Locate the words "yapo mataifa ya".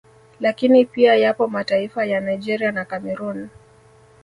1.15-2.21